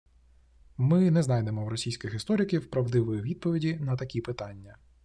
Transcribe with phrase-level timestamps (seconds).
[0.77, 4.75] Ми не знайдемо в російських істориків правдивої відповіді на такі питання